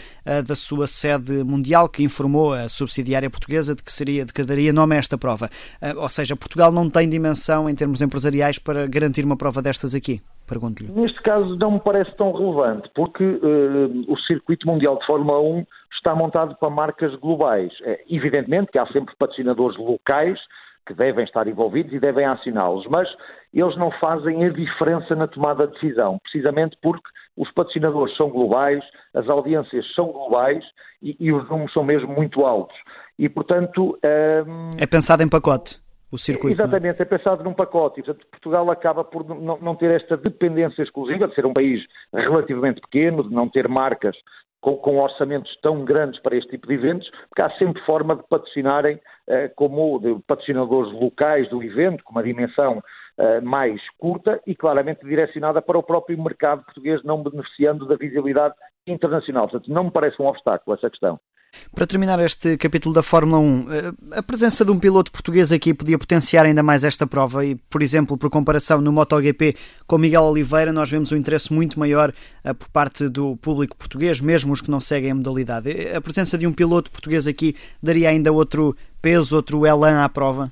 da 0.46 0.56
sua 0.56 0.88
sede 0.88 1.44
mundial, 1.44 1.88
que 1.88 2.02
informou 2.02 2.52
a 2.52 2.68
subsidiária 2.68 3.30
portuguesa 3.30 3.76
de 3.76 3.82
que, 3.82 3.92
seria, 3.92 4.24
de 4.24 4.32
que 4.32 4.42
daria 4.42 4.72
nome 4.72 4.96
a 4.96 4.98
esta 4.98 5.16
prova. 5.16 5.48
ou 5.96 6.08
seja, 6.36 6.38
Portugal 6.38 6.70
não 6.70 6.88
tem 6.88 7.08
dimensão 7.08 7.68
em 7.68 7.74
termos 7.74 8.02
empresariais 8.02 8.58
para 8.58 8.86
garantir 8.86 9.24
uma 9.24 9.36
prova 9.36 9.62
destas 9.62 9.94
aqui? 9.94 10.20
Pergunto-lhe. 10.46 10.92
Neste 10.92 11.20
caso 11.22 11.56
não 11.56 11.72
me 11.72 11.80
parece 11.80 12.14
tão 12.16 12.32
relevante, 12.32 12.88
porque 12.94 13.24
uh, 13.24 14.12
o 14.12 14.16
circuito 14.20 14.66
mundial 14.66 14.98
de 14.98 15.06
Fórmula 15.06 15.40
1 15.40 15.64
está 15.96 16.14
montado 16.14 16.54
para 16.56 16.70
marcas 16.70 17.14
globais. 17.16 17.72
É, 17.82 18.00
evidentemente 18.08 18.70
que 18.70 18.78
há 18.78 18.86
sempre 18.88 19.14
patrocinadores 19.18 19.76
locais 19.76 20.38
que 20.86 20.94
devem 20.94 21.24
estar 21.24 21.48
envolvidos 21.48 21.92
e 21.92 21.98
devem 21.98 22.24
acioná-los, 22.24 22.86
mas 22.86 23.08
eles 23.52 23.76
não 23.76 23.90
fazem 23.98 24.44
a 24.44 24.50
diferença 24.50 25.16
na 25.16 25.26
tomada 25.26 25.66
de 25.66 25.72
decisão, 25.72 26.16
precisamente 26.22 26.78
porque 26.80 27.08
os 27.36 27.50
patrocinadores 27.50 28.16
são 28.16 28.30
globais, 28.30 28.84
as 29.12 29.28
audiências 29.28 29.84
são 29.94 30.12
globais 30.12 30.64
e, 31.02 31.16
e 31.18 31.32
os 31.32 31.48
números 31.48 31.72
são 31.72 31.82
mesmo 31.82 32.14
muito 32.14 32.46
altos. 32.46 32.76
E, 33.18 33.28
portanto. 33.28 33.98
Um... 34.46 34.70
É 34.78 34.86
pensado 34.86 35.24
em 35.24 35.28
pacote 35.28 35.80
o 36.16 36.18
circuito. 36.18 36.60
É? 36.60 36.64
Exatamente, 36.64 37.00
é? 37.00 37.04
pensado 37.04 37.44
num 37.44 37.54
pacote. 37.54 38.00
E, 38.00 38.02
portanto, 38.02 38.26
Portugal 38.30 38.70
acaba 38.70 39.04
por 39.04 39.24
não, 39.24 39.58
não, 39.58 39.76
ter 39.76 39.90
esta 39.90 40.16
dependência 40.16 40.82
exclusiva 40.82 41.28
de 41.28 41.34
ser 41.34 41.46
um 41.46 41.52
país 41.52 41.84
relativamente 42.12 42.80
pequeno, 42.80 43.22
de 43.22 43.34
não 43.34 43.48
ter 43.48 43.68
marcas 43.68 44.16
com, 44.60 44.76
com 44.76 44.98
orçamentos 44.98 45.56
tão 45.62 45.84
grandes 45.84 46.20
para 46.20 46.36
este 46.36 46.50
tipo 46.50 46.66
de 46.66 46.74
eventos, 46.74 47.08
porque 47.28 47.42
há 47.42 47.50
sempre 47.58 47.80
forma 47.82 48.16
de 48.16 48.22
patrocinarem 48.28 48.98
eh, 49.28 49.48
como 49.54 49.98
de 50.00 50.16
patrocinadores 50.26 50.92
locais 50.92 51.48
do 51.50 51.62
evento, 51.62 52.02
com 52.02 52.12
uma 52.12 52.22
dimensão 52.22 52.82
eh, 53.18 53.40
mais 53.40 53.80
curta 53.98 54.40
e 54.46 54.54
claramente 54.54 55.04
direcionada 55.04 55.62
para 55.62 55.78
o 55.78 55.82
próprio 55.82 56.20
mercado 56.20 56.64
português, 56.64 57.02
não 57.04 57.22
beneficiando 57.22 57.86
da 57.86 57.96
visibilidade 57.96 58.54
internacional. 58.86 59.48
Portanto, 59.48 59.72
não 59.72 59.84
me 59.84 59.90
parece 59.90 60.20
um 60.20 60.26
obstáculo 60.26 60.76
essa 60.76 60.90
questão. 60.90 61.20
Para 61.74 61.86
terminar 61.86 62.18
este 62.20 62.56
capítulo 62.56 62.94
da 62.94 63.02
Fórmula 63.02 63.38
1, 63.38 63.66
eh, 63.70 64.18
a 64.18 64.22
presença 64.22 64.64
de 64.64 64.70
um 64.70 64.78
piloto 64.78 65.12
português 65.12 65.52
aqui 65.52 65.74
podia 65.74 65.98
potenciar 65.98 66.46
ainda 66.46 66.62
mais 66.62 66.84
esta 66.84 67.06
prova 67.06 67.44
e, 67.44 67.54
por 67.54 67.82
exemplo, 67.82 68.16
por 68.16 68.30
comparação 68.30 68.80
no 68.80 68.92
MotoGP 68.92 69.54
com 69.86 69.98
Miguel 69.98 70.22
Oliveira, 70.22 70.72
nós 70.72 70.90
vemos 70.90 71.12
um 71.12 71.16
interesse 71.16 71.52
muito 71.52 71.78
maior 71.78 72.12
eh, 72.44 72.54
por 72.54 72.68
parte 72.68 73.08
do 73.08 73.36
público 73.36 73.76
português, 73.76 74.20
mesmo 74.20 74.52
os 74.52 74.60
que 74.60 74.70
não 74.70 74.80
seguem 74.80 75.10
a 75.10 75.14
modalidade. 75.14 75.70
A 75.94 76.00
presença 76.00 76.38
de 76.38 76.46
um 76.46 76.52
piloto 76.52 76.90
português 76.90 77.28
aqui 77.28 77.54
daria 77.82 78.08
ainda 78.08 78.32
outro 78.32 78.76
peso, 79.02 79.36
outro 79.36 79.66
elan 79.66 80.02
à 80.02 80.08
prova? 80.08 80.50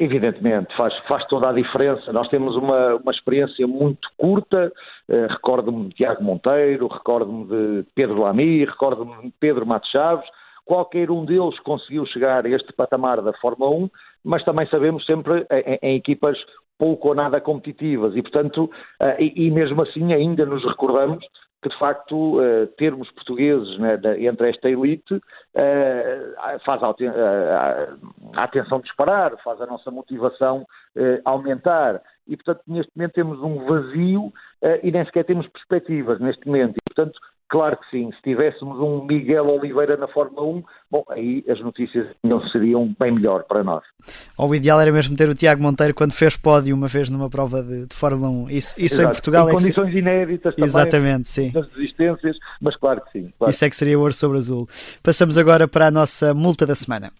Evidentemente, 0.00 0.74
faz, 0.78 0.94
faz 1.06 1.26
toda 1.26 1.50
a 1.50 1.52
diferença. 1.52 2.10
Nós 2.10 2.26
temos 2.28 2.56
uma, 2.56 2.96
uma 2.96 3.12
experiência 3.12 3.66
muito 3.66 4.08
curta. 4.16 4.72
Uh, 5.10 5.26
recordo-me 5.28 5.88
de 5.88 5.96
Tiago 5.96 6.22
Monteiro, 6.22 6.86
recordo-me 6.86 7.44
de 7.46 7.86
Pedro 7.96 8.20
Lamy, 8.20 8.64
recordo-me 8.64 9.22
de 9.22 9.34
Pedro 9.40 9.66
Matos 9.66 9.90
Chaves. 9.90 10.24
Qualquer 10.64 11.10
um 11.10 11.24
deles 11.24 11.58
conseguiu 11.60 12.06
chegar 12.06 12.46
a 12.46 12.48
este 12.48 12.72
patamar 12.72 13.20
da 13.20 13.32
Fórmula 13.32 13.72
1, 13.72 13.90
mas 14.24 14.44
também 14.44 14.68
sabemos 14.68 15.04
sempre 15.04 15.44
em, 15.82 15.96
equipas 15.96 16.38
pouco 16.78 17.08
ou 17.08 17.14
nada 17.16 17.40
competitivas 17.40 18.14
e, 18.14 18.22
portanto, 18.22 18.70
uh, 19.02 19.20
e, 19.20 19.48
e 19.48 19.50
mesmo 19.50 19.82
assim 19.82 20.12
ainda 20.12 20.46
nos 20.46 20.64
recordamos 20.64 21.26
que 21.62 21.68
de 21.68 21.78
facto 21.78 22.38
uh, 22.38 22.66
termos 22.78 23.10
portugueses 23.12 23.78
né, 23.78 23.98
entre 24.18 24.48
esta 24.48 24.70
elite 24.70 25.14
uh, 25.14 26.60
faz 26.64 26.82
a, 26.82 26.94
atenção 28.34 28.80
disparar, 28.80 29.36
faz 29.44 29.60
a 29.60 29.66
nossa 29.66 29.90
motivação 29.90 30.62
uh, 30.96 31.20
aumentar. 31.24 32.00
E, 32.26 32.36
portanto, 32.36 32.62
neste 32.66 32.90
momento 32.96 33.12
temos 33.12 33.42
um 33.42 33.66
vazio 33.66 34.32
e 34.84 34.92
nem 34.92 35.04
sequer 35.06 35.24
temos 35.24 35.48
perspectivas 35.48 36.20
neste 36.20 36.46
momento. 36.46 36.76
E, 36.76 36.94
portanto, 36.94 37.18
Claro 37.50 37.76
que 37.78 37.90
sim, 37.90 38.12
se 38.12 38.22
tivéssemos 38.22 38.78
um 38.78 39.04
Miguel 39.04 39.44
Oliveira 39.48 39.96
na 39.96 40.06
Fórmula 40.06 40.46
1, 40.46 40.62
bom, 40.88 41.04
aí 41.10 41.44
as 41.48 41.60
notícias 41.60 42.06
não 42.22 42.40
seriam 42.48 42.94
bem 42.96 43.12
melhor 43.12 43.42
para 43.42 43.64
nós. 43.64 43.82
o 44.38 44.54
ideal 44.54 44.80
era 44.80 44.92
mesmo 44.92 45.16
ter 45.16 45.28
o 45.28 45.34
Tiago 45.34 45.60
Monteiro 45.60 45.92
quando 45.92 46.12
fez 46.12 46.36
pódio 46.36 46.76
uma 46.76 46.86
vez 46.86 47.10
numa 47.10 47.28
prova 47.28 47.60
de, 47.60 47.86
de 47.86 47.94
Fórmula 47.94 48.30
1. 48.30 48.50
Isso, 48.50 48.74
isso 48.78 49.02
em 49.02 49.06
Portugal 49.06 49.48
em 49.48 49.50
é 49.50 49.54
condições 49.54 49.92
inéditas 49.92 50.54
também, 50.54 50.68
Exatamente, 50.68 51.28
sim. 51.28 51.50
nas 51.52 51.68
desistências, 51.70 52.36
mas 52.60 52.76
claro 52.76 53.00
que 53.00 53.18
sim. 53.18 53.32
Claro. 53.36 53.50
Isso 53.50 53.64
é 53.64 53.68
que 53.68 53.74
seria 53.74 53.98
ouro 53.98 54.14
sobre 54.14 54.38
azul. 54.38 54.64
Passamos 55.02 55.36
agora 55.36 55.66
para 55.66 55.88
a 55.88 55.90
nossa 55.90 56.32
multa 56.32 56.64
da 56.64 56.76
semana. 56.76 57.10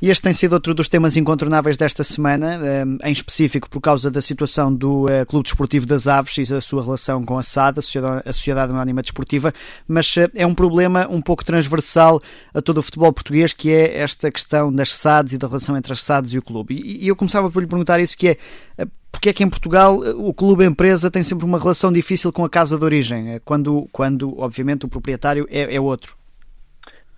E 0.00 0.10
este 0.10 0.22
tem 0.22 0.32
sido 0.32 0.52
outro 0.52 0.74
dos 0.74 0.86
temas 0.86 1.16
incontornáveis 1.16 1.76
desta 1.76 2.04
semana, 2.04 2.54
ehm, 2.54 2.98
em 3.02 3.10
específico 3.10 3.68
por 3.68 3.80
causa 3.80 4.08
da 4.08 4.22
situação 4.22 4.72
do 4.72 5.08
eh, 5.08 5.24
Clube 5.24 5.42
Desportivo 5.42 5.86
das 5.86 6.06
Aves 6.06 6.38
e 6.38 6.44
da 6.44 6.60
sua 6.60 6.84
relação 6.84 7.24
com 7.24 7.36
a 7.36 7.42
SAD, 7.42 7.80
a 7.80 8.32
Sociedade 8.32 8.72
Anónima 8.72 9.02
Desportiva, 9.02 9.52
mas 9.88 10.16
eh, 10.16 10.30
é 10.36 10.46
um 10.46 10.54
problema 10.54 11.08
um 11.10 11.20
pouco 11.20 11.44
transversal 11.44 12.20
a 12.54 12.62
todo 12.62 12.78
o 12.78 12.82
futebol 12.82 13.12
português, 13.12 13.52
que 13.52 13.72
é 13.72 13.98
esta 13.98 14.30
questão 14.30 14.72
das 14.72 14.92
SADs 14.94 15.32
e 15.32 15.38
da 15.38 15.48
relação 15.48 15.76
entre 15.76 15.92
as 15.92 16.00
SADs 16.00 16.32
e 16.32 16.38
o 16.38 16.42
clube. 16.42 16.80
E 16.80 17.08
eu 17.08 17.16
começava 17.16 17.50
por 17.50 17.60
lhe 17.60 17.66
perguntar 17.68 17.98
isso, 17.98 18.16
que 18.16 18.28
é 18.28 18.38
eh, 18.78 18.86
porque 19.10 19.30
é 19.30 19.32
que 19.32 19.42
em 19.42 19.50
Portugal 19.50 19.96
o 19.96 20.32
clube 20.32 20.64
empresa 20.64 21.10
tem 21.10 21.24
sempre 21.24 21.44
uma 21.44 21.58
relação 21.58 21.90
difícil 21.90 22.32
com 22.32 22.44
a 22.44 22.48
casa 22.48 22.78
de 22.78 22.84
origem, 22.84 23.40
quando, 23.44 23.88
quando 23.90 24.38
obviamente 24.38 24.86
o 24.86 24.88
proprietário 24.88 25.44
é, 25.50 25.74
é 25.74 25.80
outro? 25.80 26.16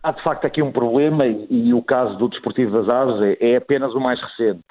Há 0.02 0.12
de 0.12 0.22
facto 0.22 0.46
aqui 0.46 0.62
um 0.62 0.72
problema 0.72 1.26
e, 1.26 1.46
e 1.50 1.74
o 1.74 1.82
caso 1.82 2.16
do 2.16 2.28
Desportivo 2.28 2.72
das 2.72 2.88
Aves 2.88 3.20
é, 3.20 3.52
é, 3.52 3.56
apenas 3.56 3.92
o 3.94 4.00
mais 4.00 4.20
recente. 4.20 4.64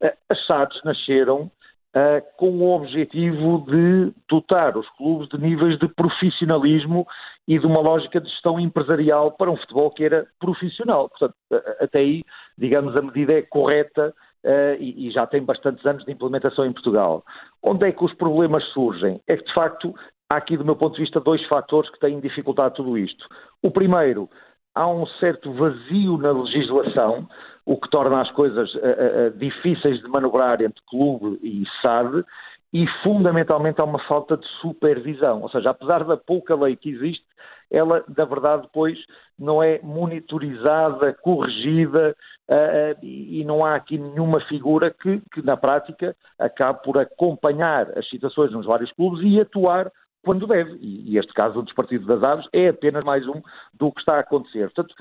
Eh, 0.00 0.14
as 0.28 0.44
SADs 0.46 0.82
nasceram 0.84 1.42
uh, 1.42 2.22
com 2.36 2.50
o 2.50 2.74
objetivo 2.74 3.64
de 3.68 4.12
dotar 4.28 4.76
os 4.76 4.88
clubes 4.96 5.28
de 5.28 5.38
níveis 5.38 5.78
de 5.78 5.86
profissionalismo 5.86 7.06
e 7.46 7.58
de 7.60 7.66
uma 7.66 7.80
lógica 7.80 8.20
de 8.20 8.28
gestão 8.28 8.58
empresarial 8.58 9.30
para 9.32 9.50
um 9.52 9.56
futebol 9.56 9.90
que 9.92 10.04
era 10.04 10.26
profissional. 10.40 11.08
Portanto, 11.08 11.34
até 11.80 12.00
aí, 12.00 12.24
digamos, 12.58 12.96
a 12.96 13.02
medida 13.02 13.32
é 13.34 13.42
correta 13.42 14.12
Uh, 14.44 14.74
e, 14.80 15.06
e, 15.06 15.10
já 15.12 15.24
tem 15.24 15.40
bastantes 15.40 15.86
anos 15.86 16.04
de 16.04 16.10
implementação 16.10 16.66
em 16.66 16.72
Portugal. 16.72 17.22
Onde 17.62 17.86
é 17.86 17.92
que 17.92 18.04
os 18.04 18.12
problemas 18.14 18.64
surgem? 18.72 19.20
É 19.28 19.36
que, 19.36 19.44
de 19.44 19.54
facto, 19.54 19.94
há 20.28 20.34
aqui, 20.34 20.56
do 20.56 20.64
meu 20.64 20.74
ponto 20.74 20.96
de 20.96 21.02
vista, 21.02 21.20
dois 21.20 21.46
fatores 21.46 21.88
que 21.90 22.00
têm 22.00 22.18
dificultado 22.18 22.74
tudo 22.74 22.98
isto. 22.98 23.24
O 23.62 23.70
primeiro 23.70 24.28
há 24.74 24.88
um 24.88 25.06
certo 25.18 25.52
vazio 25.52 26.16
na 26.16 26.32
legislação, 26.32 27.28
o 27.64 27.76
que 27.76 27.90
torna 27.90 28.20
as 28.20 28.30
coisas 28.32 28.72
uh, 28.74 28.78
uh, 28.78 29.38
difíceis 29.38 30.00
de 30.00 30.08
manobrar 30.08 30.60
entre 30.62 30.82
clube 30.88 31.38
e 31.42 31.64
SAD, 31.80 32.24
e 32.72 32.86
fundamentalmente 33.02 33.80
há 33.80 33.84
uma 33.84 34.02
falta 34.06 34.36
de 34.36 34.46
supervisão. 34.60 35.42
Ou 35.42 35.50
seja, 35.50 35.70
apesar 35.70 36.04
da 36.04 36.16
pouca 36.16 36.54
lei 36.54 36.74
que 36.74 36.90
existe, 36.90 37.24
ela, 37.70 38.04
na 38.16 38.24
verdade, 38.24 38.62
depois 38.62 38.98
não 39.38 39.62
é 39.62 39.80
monitorizada, 39.82 41.14
corrigida 41.22 42.14
uh, 42.48 43.04
e 43.04 43.44
não 43.44 43.64
há 43.64 43.74
aqui 43.74 43.98
nenhuma 43.98 44.40
figura 44.42 44.90
que, 44.90 45.22
que, 45.32 45.42
na 45.42 45.56
prática, 45.56 46.16
acabe 46.38 46.82
por 46.82 46.98
acompanhar 46.98 47.86
as 47.96 48.08
situações 48.08 48.52
nos 48.52 48.66
vários 48.66 48.92
clubes 48.92 49.20
e 49.22 49.40
atuar 49.40 49.90
quando 50.22 50.46
deve. 50.46 50.78
E, 50.80 51.18
este 51.18 51.32
caso 51.32 51.54
do 51.54 51.62
Despartido 51.62 52.06
das 52.06 52.22
Aves 52.22 52.46
é 52.52 52.68
apenas 52.68 53.04
mais 53.04 53.26
um 53.26 53.42
do 53.74 53.92
que 53.92 54.00
está 54.00 54.16
a 54.16 54.20
acontecer. 54.20 54.70
Portanto, 54.70 54.94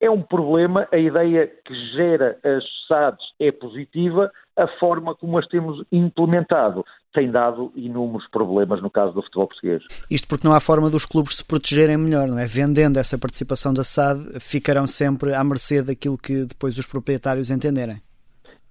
é 0.00 0.10
um 0.10 0.22
problema, 0.22 0.86
a 0.92 0.98
ideia 0.98 1.50
que 1.64 1.74
gera 1.92 2.38
as 2.44 2.64
SADs 2.86 3.24
é 3.40 3.50
positiva, 3.50 4.30
a 4.56 4.68
forma 4.78 5.14
como 5.14 5.38
as 5.38 5.46
temos 5.46 5.82
implementado 5.90 6.84
tem 7.14 7.30
dado 7.30 7.72
inúmeros 7.74 8.28
problemas 8.28 8.82
no 8.82 8.90
caso 8.90 9.14
do 9.14 9.22
futebol 9.22 9.48
português. 9.48 9.82
Isto 10.10 10.28
porque 10.28 10.46
não 10.46 10.54
há 10.54 10.60
forma 10.60 10.90
dos 10.90 11.06
clubes 11.06 11.36
se 11.36 11.44
protegerem 11.44 11.96
melhor, 11.96 12.28
não 12.28 12.38
é? 12.38 12.44
Vendendo 12.44 12.98
essa 12.98 13.16
participação 13.16 13.72
da 13.72 13.82
SAD, 13.82 14.38
ficarão 14.38 14.86
sempre 14.86 15.32
à 15.32 15.42
mercê 15.42 15.82
daquilo 15.82 16.18
que 16.18 16.44
depois 16.44 16.76
os 16.76 16.86
proprietários 16.86 17.50
entenderem. 17.50 18.02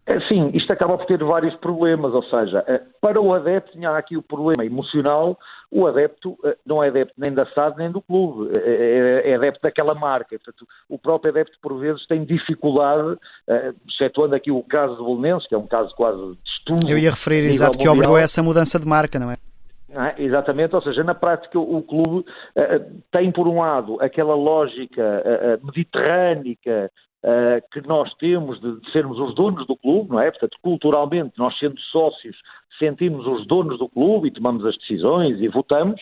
É, 0.08 0.20
sim, 0.28 0.52
isto 0.54 0.72
acaba 0.72 0.98
por 0.98 1.08
ter 1.08 1.24
vários 1.24 1.56
problemas, 1.56 2.14
ou 2.14 2.22
seja, 2.26 2.64
eh, 2.68 2.80
para 3.02 3.20
o 3.20 3.34
adepto 3.34 3.72
tinha 3.72 3.90
aqui 3.90 4.16
o 4.16 4.22
problema 4.22 4.64
emocional, 4.64 5.36
o 5.72 5.88
adepto 5.88 6.38
eh, 6.46 6.56
não 6.64 6.84
é 6.84 6.90
adepto 6.90 7.16
nem 7.18 7.34
da 7.34 7.44
SAD 7.48 7.80
nem 7.80 7.92
do 7.92 8.00
clube, 8.00 8.52
eh, 8.56 9.24
é 9.26 9.34
adepto 9.34 9.62
daquela 9.64 9.96
marca, 9.96 10.38
portanto, 10.38 10.68
o 10.88 11.00
próprio 11.00 11.32
adepto 11.32 11.58
por 11.60 11.80
vezes 11.80 12.06
tem 12.06 12.24
dificuldade, 12.24 13.18
excetuando 13.90 14.36
aqui 14.36 14.52
o 14.52 14.62
caso 14.62 14.96
do 14.96 15.16
Belenenses, 15.16 15.48
que 15.48 15.56
é 15.56 15.58
um 15.58 15.66
caso 15.66 15.92
quase 15.96 16.22
de 16.22 16.38
estudo. 16.46 16.88
Eu 16.88 17.00
ia 17.00 17.10
referir, 17.10 17.44
exato, 17.46 17.76
que 17.76 17.90
obrigou 17.90 18.16
a 18.16 18.22
essa 18.22 18.44
mudança 18.44 18.80
de 18.80 18.88
marca, 18.88 19.18
não 19.18 19.32
é? 19.32 19.38
Ah, 19.96 20.14
exatamente, 20.20 20.76
ou 20.76 20.82
seja, 20.84 21.04
na 21.04 21.16
prática 21.16 21.58
o 21.58 21.82
clube 21.82 22.26
tem, 23.12 23.32
por 23.32 23.48
um 23.48 23.60
lado, 23.62 23.98
aquela 24.02 24.36
lógica 24.36 25.02
uh, 25.02 25.66
mediterrânica 25.66 26.92
uh, 27.26 27.62
que 27.72 27.86
nós 27.88 28.14
temos 28.16 28.62
de, 28.62 28.92
sermos 28.92 29.20
os 29.20 29.34
donos 29.34 29.66
do 29.66 29.76
clube, 29.76 30.12
não 30.12 30.20
é? 30.20 30.30
Portanto, 30.30 30.58
culturalmente, 30.62 31.34
nós 31.38 31.58
sendo 31.58 31.80
sócios, 31.92 32.38
sentimos 32.78 33.26
os 33.26 33.46
donos 33.48 33.80
do 33.80 33.90
clube 33.90 34.28
e 34.28 34.32
tomamos 34.32 34.66
as 34.66 34.78
decisões 34.78 35.42
e 35.42 35.48
votamos, 35.48 36.00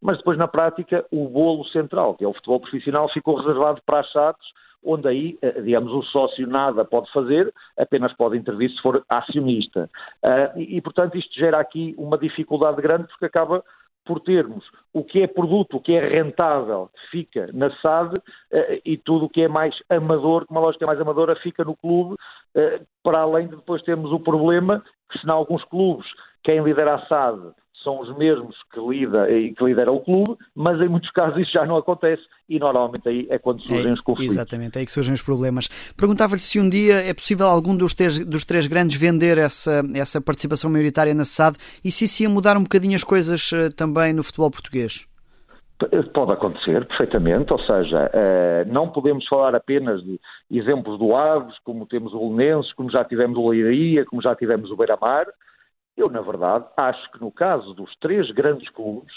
mas 0.00 0.18
depois, 0.18 0.36
na 0.36 0.46
prática, 0.46 1.04
o 1.10 1.28
bolo 1.28 1.64
central, 1.68 2.14
que 2.14 2.24
é 2.24 2.28
o 2.28 2.34
futebol 2.34 2.60
profissional, 2.60 3.08
ficou 3.08 3.36
reservado 3.36 3.80
para 3.86 4.00
as 4.00 4.12
SADs, 4.12 4.46
onde 4.84 5.08
aí, 5.08 5.38
eh, 5.42 5.62
digamos, 5.62 5.92
o 5.92 6.02
sócio 6.02 6.46
nada 6.46 6.84
pode 6.84 7.10
fazer, 7.10 7.52
apenas 7.76 8.12
pode 8.12 8.36
intervir 8.36 8.70
se 8.70 8.80
for 8.80 9.02
acionista. 9.08 9.90
Uh, 10.22 10.58
e, 10.60 10.76
e, 10.76 10.80
portanto, 10.80 11.16
isto 11.16 11.34
gera 11.34 11.58
aqui 11.58 11.94
uma 11.98 12.16
dificuldade 12.16 12.80
grande, 12.80 13.08
porque 13.08 13.24
acaba 13.24 13.64
por 14.06 14.20
termos 14.20 14.64
o 14.92 15.04
que 15.04 15.22
é 15.22 15.26
produto, 15.26 15.76
o 15.76 15.80
que 15.80 15.92
é 15.92 16.08
rentável, 16.08 16.88
fica 17.10 17.50
na 17.52 17.70
SAD 17.80 18.14
eh, 18.52 18.80
e 18.84 18.96
tudo 18.96 19.26
o 19.26 19.28
que 19.28 19.42
é 19.42 19.48
mais 19.48 19.74
amador, 19.90 20.46
uma 20.48 20.60
lógica 20.60 20.86
mais 20.86 21.00
amadora, 21.00 21.36
fica 21.36 21.64
no 21.64 21.76
clube, 21.76 22.16
eh, 22.54 22.80
para 23.02 23.20
além 23.20 23.48
de 23.48 23.56
depois 23.56 23.82
termos 23.82 24.10
o 24.12 24.20
problema 24.20 24.82
que 25.10 25.18
se 25.18 25.26
em 25.26 25.30
alguns 25.30 25.62
clubes 25.64 26.06
quem 26.42 26.62
lidera 26.62 26.94
a 26.94 27.06
SAD 27.06 27.52
são 27.86 28.00
os 28.00 28.18
mesmos 28.18 28.56
que, 28.74 28.80
lida, 28.80 29.30
e 29.30 29.54
que 29.54 29.64
lideram 29.64 29.94
o 29.94 30.00
clube, 30.00 30.36
mas 30.56 30.80
em 30.80 30.88
muitos 30.88 31.08
casos 31.12 31.40
isso 31.40 31.52
já 31.52 31.64
não 31.64 31.76
acontece 31.76 32.22
e 32.48 32.58
normalmente 32.58 33.08
aí 33.08 33.28
é 33.30 33.38
quando 33.38 33.62
surgem 33.62 33.90
é, 33.90 33.94
os 33.94 34.00
conflitos. 34.00 34.34
Exatamente, 34.34 34.76
é 34.76 34.80
aí 34.80 34.86
que 34.86 34.90
surgem 34.90 35.14
os 35.14 35.22
problemas. 35.22 35.68
Perguntava-lhe 35.96 36.40
se 36.40 36.58
um 36.58 36.68
dia 36.68 36.96
é 36.96 37.14
possível 37.14 37.46
algum 37.46 37.76
dos 37.76 37.94
três, 37.94 38.18
dos 38.26 38.44
três 38.44 38.66
grandes 38.66 39.00
vender 39.00 39.38
essa, 39.38 39.82
essa 39.94 40.20
participação 40.20 40.68
maioritária 40.68 41.14
na 41.14 41.24
SAD 41.24 41.56
e 41.84 41.92
se 41.92 42.06
isso 42.06 42.24
ia 42.24 42.28
mudar 42.28 42.56
um 42.56 42.64
bocadinho 42.64 42.96
as 42.96 43.04
coisas 43.04 43.52
uh, 43.52 43.72
também 43.74 44.12
no 44.12 44.24
futebol 44.24 44.50
português. 44.50 45.06
Pode 46.12 46.32
acontecer, 46.32 46.86
perfeitamente, 46.86 47.52
ou 47.52 47.60
seja, 47.60 48.10
uh, 48.10 48.72
não 48.72 48.88
podemos 48.88 49.28
falar 49.28 49.54
apenas 49.54 50.02
de 50.02 50.18
exemplos 50.50 50.98
do 50.98 51.14
Aves, 51.14 51.54
como 51.62 51.86
temos 51.86 52.14
o 52.14 52.34
Lenenses, 52.34 52.72
como 52.72 52.90
já 52.90 53.04
tivemos 53.04 53.36
o 53.38 53.48
Leiria, 53.48 54.04
como 54.06 54.22
já 54.22 54.34
tivemos 54.34 54.70
o 54.70 54.76
Beira-Mar, 54.76 55.26
eu, 55.96 56.08
na 56.10 56.20
verdade, 56.20 56.66
acho 56.76 57.10
que 57.12 57.20
no 57.20 57.30
caso 57.30 57.72
dos 57.74 57.94
três 57.96 58.30
grandes 58.30 58.68
clubes, 58.70 59.12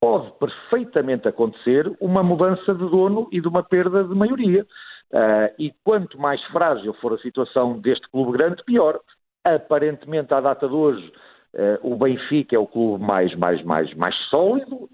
pode 0.00 0.30
perfeitamente 0.38 1.26
acontecer 1.26 1.90
uma 2.00 2.22
mudança 2.22 2.74
de 2.74 2.88
dono 2.90 3.28
e 3.32 3.40
de 3.40 3.48
uma 3.48 3.62
perda 3.62 4.04
de 4.04 4.14
maioria. 4.14 4.66
Uh, 5.10 5.54
e 5.58 5.72
quanto 5.84 6.18
mais 6.18 6.42
frágil 6.46 6.92
for 6.94 7.14
a 7.14 7.18
situação 7.18 7.78
deste 7.78 8.08
clube 8.10 8.36
grande, 8.36 8.62
pior. 8.64 9.00
Aparentemente, 9.44 10.34
à 10.34 10.40
data 10.40 10.66
de 10.68 10.74
hoje, 10.74 11.12
uh, 11.54 11.92
o 11.92 11.96
Benfica 11.96 12.56
é 12.56 12.58
o 12.58 12.66
clube 12.66 13.02
mais, 13.04 13.34
mais, 13.36 13.62
mais, 13.62 13.94
mais 13.94 14.16
sólido, 14.28 14.88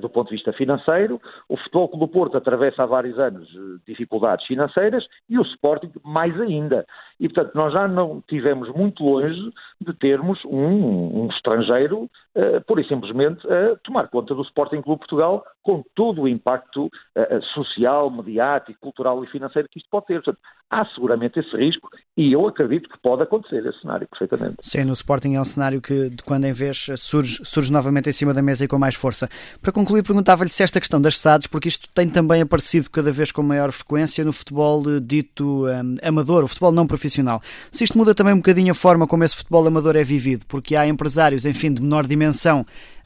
do 0.00 0.08
ponto 0.08 0.28
de 0.28 0.36
vista 0.36 0.52
financeiro. 0.52 1.20
O 1.48 1.56
Futebol 1.56 1.88
Clube 1.88 2.06
do 2.06 2.12
Porto 2.12 2.36
atravessa 2.36 2.82
há 2.82 2.86
vários 2.86 3.18
anos 3.18 3.48
uh, 3.54 3.80
dificuldades 3.86 4.46
financeiras 4.46 5.06
e 5.28 5.38
o 5.38 5.42
Sporting 5.42 5.92
mais 6.04 6.38
ainda. 6.40 6.84
E, 7.20 7.28
portanto, 7.28 7.54
nós 7.54 7.72
já 7.72 7.86
não 7.86 8.22
tivemos 8.28 8.68
muito 8.74 9.04
longe 9.04 9.52
de 9.80 9.94
termos 9.94 10.44
um, 10.44 11.22
um 11.24 11.28
estrangeiro 11.28 12.10
uh, 12.38 12.64
pura 12.66 12.80
e 12.80 12.88
simplesmente 12.88 13.46
a 13.46 13.76
tomar 13.84 14.08
conta 14.08 14.34
do 14.34 14.42
Sporting 14.42 14.80
Clube 14.80 15.00
Portugal 15.00 15.44
com 15.62 15.82
todo 15.94 16.22
o 16.22 16.28
impacto 16.28 16.86
uh, 16.86 17.42
social, 17.54 18.10
mediático, 18.10 18.78
cultural 18.80 19.22
e 19.22 19.26
financeiro 19.26 19.68
que 19.70 19.78
isto 19.78 19.88
pode 19.90 20.06
ter. 20.06 20.22
Portanto, 20.22 20.38
há 20.70 20.84
seguramente 20.86 21.38
esse 21.38 21.54
risco 21.56 21.90
e 22.16 22.32
eu 22.32 22.46
acredito 22.46 22.88
que 22.88 22.98
pode 23.00 23.22
acontecer 23.22 23.64
esse 23.66 23.80
cenário 23.80 24.06
perfeitamente. 24.08 24.56
Sim, 24.62 24.84
no 24.84 24.92
Sporting 24.92 25.34
é 25.34 25.40
um 25.40 25.44
cenário 25.44 25.80
que 25.80 26.08
de 26.08 26.22
quando 26.22 26.44
em 26.44 26.52
vez 26.52 26.86
surge, 26.96 27.40
surge 27.44 27.72
novamente 27.72 28.08
em 28.08 28.12
cima 28.12 28.32
da 28.32 28.40
mesa 28.40 28.64
e 28.64 28.68
com 28.68 28.78
mais 28.78 28.94
força. 28.94 29.28
Para 29.60 29.72
concluir, 29.72 30.02
perguntava-lhe 30.02 30.50
se 30.50 30.62
esta 30.62 30.80
questão 30.80 31.00
das 31.00 31.18
SADs, 31.18 31.46
porque 31.46 31.68
isto 31.68 31.88
tem 31.94 32.08
também 32.08 32.42
aparecido 32.42 32.90
cada 32.90 33.10
vez 33.10 33.32
com 33.32 33.42
maior 33.42 33.72
frequência 33.72 34.24
no 34.24 34.32
futebol 34.32 34.82
dito 35.00 35.66
um, 35.66 35.96
amador, 36.02 36.44
o 36.44 36.48
futebol 36.48 36.72
não 36.72 36.86
profissional. 36.86 37.40
Se 37.70 37.84
isto 37.84 37.98
muda 37.98 38.14
também 38.14 38.34
um 38.34 38.38
bocadinho 38.38 38.72
a 38.72 38.74
forma 38.74 39.06
como 39.06 39.24
esse 39.24 39.36
futebol 39.36 39.66
amador 39.66 39.96
é 39.96 40.04
vivido, 40.04 40.44
porque 40.46 40.76
há 40.76 40.86
empresários, 40.86 41.44
enfim, 41.44 41.72
de 41.72 41.82
menor 41.82 42.06
dimensão 42.06 42.27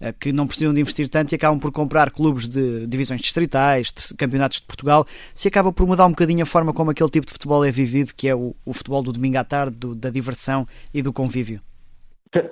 eh, 0.00 0.12
que 0.18 0.32
não 0.32 0.46
precisam 0.46 0.74
de 0.74 0.80
investir 0.80 1.08
tanto 1.08 1.32
e 1.32 1.36
acabam 1.36 1.58
por 1.58 1.70
comprar 1.72 2.10
clubes 2.10 2.48
de 2.48 2.86
divisões 2.86 3.20
distritais, 3.20 3.92
de 3.92 4.16
campeonatos 4.16 4.60
de 4.60 4.66
Portugal, 4.66 5.06
se 5.34 5.48
acaba 5.48 5.72
por 5.72 5.86
mudar 5.86 6.06
um 6.06 6.10
bocadinho 6.10 6.42
a 6.42 6.46
forma 6.46 6.72
como 6.72 6.90
aquele 6.90 7.10
tipo 7.10 7.26
de 7.26 7.32
futebol 7.32 7.64
é 7.64 7.70
vivido, 7.70 8.12
que 8.14 8.28
é 8.28 8.34
o, 8.34 8.54
o 8.66 8.72
futebol 8.72 9.02
do 9.02 9.12
domingo 9.12 9.38
à 9.38 9.44
tarde, 9.44 9.78
do, 9.78 9.94
da 9.94 10.10
diversão 10.10 10.66
e 10.92 11.02
do 11.02 11.12
convívio? 11.12 11.60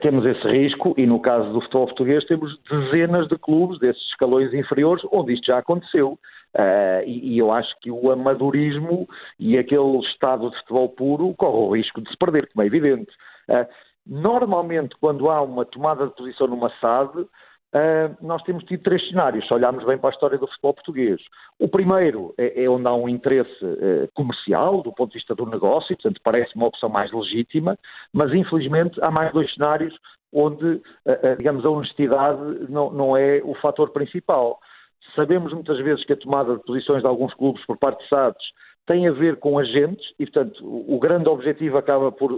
Temos 0.03 0.27
esse 0.27 0.47
risco 0.47 0.95
e 0.99 1.07
no 1.07 1.21
caso 1.21 1.53
do 1.53 1.61
futebol 1.63 1.87
português 1.87 2.25
temos 2.27 2.55
dezenas 2.71 3.27
de 3.29 3.39
clubes 3.39 3.79
desses 3.81 4.03
escalões 4.11 4.53
inferiores 4.53 5.03
onde 5.11 5.33
isto 5.33 5.47
já 5.47 5.59
aconteceu. 5.59 6.19
Uh, 6.55 7.07
e, 7.07 7.35
e, 7.35 7.39
eu 7.39 7.53
acho 7.53 7.73
que 7.81 7.91
o 7.91 8.11
amadorismo 8.11 9.09
e 9.39 9.57
aquele 9.57 9.99
estado 10.01 10.51
de 10.51 10.57
futebol 10.59 10.89
puro 10.89 11.35
corre 11.35 11.57
o 11.57 11.77
risco 11.77 12.01
de 12.03 12.11
se 12.11 12.17
perder, 12.17 12.49
como 12.53 12.63
é 12.63 12.67
evidente. 12.67 13.11
Uh, 13.49 13.65
normalmente, 14.07 14.97
quando 15.01 15.31
há 15.31 15.43
uma 15.43 15.65
tomada 15.65 16.07
de 16.07 16.15
posição 16.15 16.47
numa 16.47 16.71
SAD, 16.81 17.27
Uh, 17.73 18.11
nós 18.21 18.43
temos 18.43 18.65
tido 18.65 18.83
três 18.83 19.01
cenários, 19.09 19.47
se 19.47 19.55
olharmos 19.55 19.85
bem 19.85 19.97
para 19.97 20.11
a 20.11 20.13
história 20.13 20.37
do 20.37 20.49
futebol 20.49 20.75
português. 20.75 21.21
O 21.57 21.69
primeiro 21.69 22.35
é, 22.37 22.65
é 22.65 22.69
onde 22.69 22.89
há 22.89 22.93
um 22.93 23.09
interesse 23.09 23.65
uh, 23.65 24.09
comercial, 24.13 24.83
do 24.83 24.93
ponto 24.93 25.13
de 25.13 25.19
vista 25.19 25.37
do 25.37 25.47
negócio, 25.47 25.97
portanto 25.97 26.21
parece 26.25 26.53
uma 26.57 26.67
opção 26.67 26.89
mais 26.89 27.13
legítima, 27.13 27.79
mas 28.13 28.35
infelizmente 28.35 29.01
há 29.01 29.13
mais 29.13 29.33
dois 29.33 29.55
cenários 29.55 29.97
onde, 30.33 30.67
uh, 30.67 31.37
digamos, 31.39 31.65
a 31.65 31.71
honestidade 31.71 32.41
não, 32.69 32.91
não 32.91 33.17
é 33.17 33.41
o 33.45 33.55
fator 33.55 33.91
principal. 33.91 34.59
Sabemos 35.15 35.53
muitas 35.53 35.79
vezes 35.79 36.05
que 36.05 36.13
a 36.13 36.17
tomada 36.17 36.57
de 36.57 36.65
posições 36.65 37.03
de 37.03 37.07
alguns 37.07 37.33
clubes 37.35 37.65
por 37.67 37.79
parte 37.79 38.03
de 38.03 38.09
SADs 38.09 38.51
tem 38.85 39.07
a 39.07 39.13
ver 39.13 39.37
com 39.37 39.61
agentes 39.61 40.05
e, 40.19 40.27
portanto, 40.27 40.61
o 40.65 40.99
grande 40.99 41.29
objetivo 41.29 41.79
acaba 41.79 42.11
por 42.11 42.33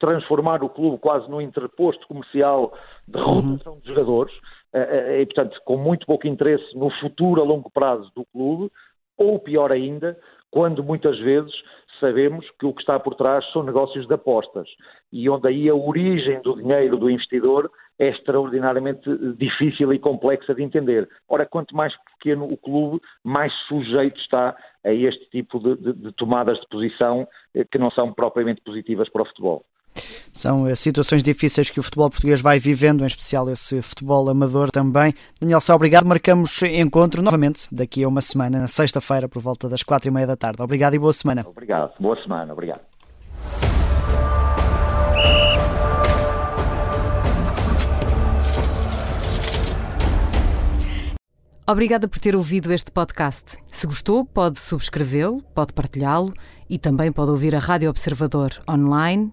transformar 0.00 0.64
o 0.64 0.68
clube 0.68 0.98
quase 0.98 1.30
num 1.30 1.40
interposto 1.40 2.06
comercial 2.08 2.72
de 3.06 3.18
uhum. 3.18 3.52
rotação 3.52 3.78
de 3.78 3.88
jogadores 3.88 4.34
eh, 4.72 4.80
eh, 4.80 5.20
e, 5.22 5.26
portanto, 5.26 5.60
com 5.64 5.76
muito 5.76 6.06
pouco 6.06 6.26
interesse 6.26 6.76
no 6.76 6.90
futuro 6.98 7.40
a 7.40 7.44
longo 7.44 7.70
prazo 7.70 8.10
do 8.16 8.24
clube, 8.32 8.72
ou 9.16 9.38
pior 9.38 9.70
ainda, 9.70 10.18
quando 10.50 10.82
muitas 10.82 11.18
vezes 11.18 11.52
sabemos 12.00 12.48
que 12.58 12.66
o 12.66 12.72
que 12.72 12.80
está 12.80 12.98
por 12.98 13.14
trás 13.14 13.44
são 13.52 13.62
negócios 13.62 14.06
de 14.06 14.14
apostas 14.14 14.66
e 15.12 15.28
onde 15.28 15.46
aí 15.46 15.68
a 15.68 15.74
origem 15.74 16.40
do 16.40 16.56
dinheiro 16.56 16.96
do 16.96 17.10
investidor 17.10 17.70
é 17.98 18.08
extraordinariamente 18.08 19.06
difícil 19.36 19.92
e 19.92 19.98
complexa 19.98 20.54
de 20.54 20.62
entender. 20.62 21.06
Ora, 21.28 21.44
quanto 21.44 21.76
mais 21.76 21.94
pequeno 22.16 22.50
o 22.50 22.56
clube, 22.56 22.98
mais 23.22 23.52
sujeito 23.68 24.18
está 24.18 24.56
a 24.82 24.92
este 24.92 25.28
tipo 25.28 25.58
de, 25.58 25.76
de, 25.76 25.92
de 25.92 26.12
tomadas 26.12 26.58
de 26.58 26.66
posição 26.68 27.28
eh, 27.54 27.64
que 27.70 27.76
não 27.76 27.90
são 27.90 28.10
propriamente 28.14 28.62
positivas 28.62 29.10
para 29.10 29.22
o 29.22 29.26
futebol. 29.26 29.64
São 30.32 30.66
eh, 30.66 30.74
situações 30.74 31.22
difíceis 31.22 31.70
que 31.70 31.80
o 31.80 31.82
futebol 31.82 32.08
português 32.08 32.40
vai 32.40 32.58
vivendo, 32.58 33.02
em 33.02 33.06
especial 33.06 33.50
esse 33.50 33.82
futebol 33.82 34.28
amador 34.28 34.70
também. 34.70 35.12
Daniel 35.40 35.60
Sá, 35.60 35.74
obrigado. 35.74 36.06
Marcamos 36.06 36.62
encontro 36.62 37.22
novamente 37.22 37.66
daqui 37.70 38.04
a 38.04 38.08
uma 38.08 38.20
semana, 38.20 38.60
na 38.60 38.68
sexta-feira, 38.68 39.28
por 39.28 39.42
volta 39.42 39.68
das 39.68 39.82
quatro 39.82 40.08
e 40.08 40.12
meia 40.12 40.26
da 40.26 40.36
tarde. 40.36 40.62
Obrigado 40.62 40.94
e 40.94 40.98
boa 40.98 41.12
semana. 41.12 41.44
Obrigado. 41.46 41.92
Boa 42.00 42.20
semana. 42.22 42.52
Obrigado. 42.52 42.80
Obrigada 51.66 52.08
por 52.08 52.18
ter 52.18 52.34
ouvido 52.34 52.72
este 52.72 52.90
podcast. 52.90 53.56
Se 53.68 53.86
gostou, 53.86 54.24
pode 54.24 54.58
subscrevê-lo, 54.58 55.40
pode 55.54 55.72
partilhá-lo 55.72 56.34
e 56.68 56.80
também 56.80 57.12
pode 57.12 57.30
ouvir 57.30 57.54
a 57.54 57.60
Rádio 57.60 57.88
Observador 57.88 58.50
online 58.68 59.32